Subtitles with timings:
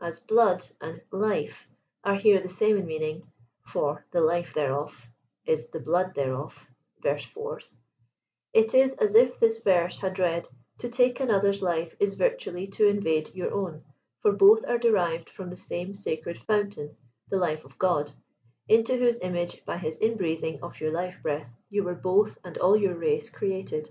[0.00, 1.66] As" blood" and" Jife"
[2.04, 3.30] are here the same in meaning,—
[3.72, 5.06] for" the life thereof"
[5.46, 6.66] is" the blood there of,"
[7.00, 7.76] (verse 4th,)—
[8.60, 12.66] it is as if th^ verse had read" to take ano ther's life is virtually
[12.66, 13.84] to invade your own,
[14.20, 16.96] for both are derived from the same sacred fountain,
[17.28, 18.10] the life of God;
[18.66, 22.76] into whose image, by his inbreathing of your life breath, you were both, And all
[22.76, 23.90] your race, created."